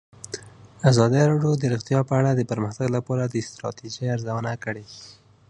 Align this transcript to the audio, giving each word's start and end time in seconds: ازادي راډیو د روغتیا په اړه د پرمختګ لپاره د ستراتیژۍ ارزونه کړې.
ازادي 0.89 1.21
راډیو 1.31 1.51
د 1.57 1.63
روغتیا 1.73 1.99
په 2.09 2.13
اړه 2.19 2.31
د 2.33 2.41
پرمختګ 2.51 2.87
لپاره 2.97 3.23
د 3.25 3.35
ستراتیژۍ 3.47 4.05
ارزونه 4.15 4.51
کړې. 4.63 4.85